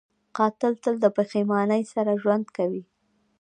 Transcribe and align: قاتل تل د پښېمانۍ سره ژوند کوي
قاتل 0.37 0.73
تل 0.83 0.95
د 1.01 1.05
پښېمانۍ 1.17 1.83
سره 1.93 2.19
ژوند 2.21 2.45
کوي 2.57 2.83